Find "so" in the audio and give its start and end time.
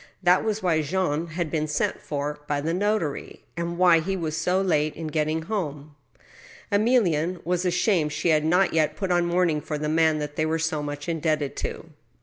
4.35-4.59, 10.57-10.81